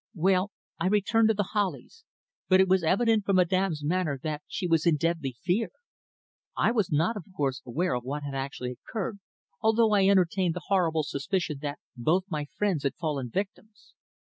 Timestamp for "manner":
3.83-4.19